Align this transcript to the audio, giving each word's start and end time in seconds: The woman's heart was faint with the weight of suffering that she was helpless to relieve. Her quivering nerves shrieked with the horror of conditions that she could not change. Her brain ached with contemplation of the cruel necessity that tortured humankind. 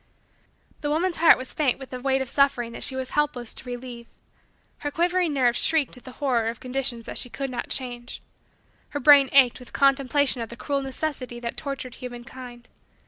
The 0.79 0.89
woman's 0.89 1.17
heart 1.17 1.37
was 1.37 1.53
faint 1.53 1.77
with 1.77 1.91
the 1.91 1.99
weight 2.01 2.23
of 2.23 2.27
suffering 2.27 2.71
that 2.71 2.83
she 2.83 2.95
was 2.95 3.11
helpless 3.11 3.53
to 3.53 3.69
relieve. 3.69 4.07
Her 4.79 4.89
quivering 4.89 5.31
nerves 5.33 5.63
shrieked 5.63 5.93
with 5.93 6.05
the 6.05 6.13
horror 6.13 6.47
of 6.47 6.59
conditions 6.59 7.05
that 7.05 7.19
she 7.19 7.29
could 7.29 7.51
not 7.51 7.69
change. 7.69 8.19
Her 8.89 8.99
brain 8.99 9.29
ached 9.31 9.59
with 9.59 9.73
contemplation 9.73 10.41
of 10.41 10.49
the 10.49 10.57
cruel 10.57 10.81
necessity 10.81 11.39
that 11.41 11.55
tortured 11.55 11.93
humankind. 12.01 12.67